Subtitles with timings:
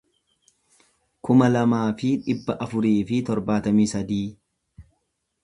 [1.27, 4.23] kuma lamaa fi dhibba afurii fi torbaatamii sadii